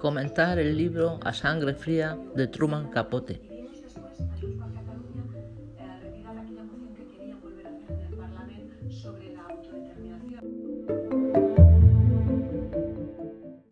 comentar 0.00 0.58
el 0.58 0.76
libro 0.76 1.20
A 1.22 1.32
Sangre 1.32 1.74
Fría 1.74 2.18
de 2.34 2.46
Truman 2.48 2.88
Capote. 2.88 3.42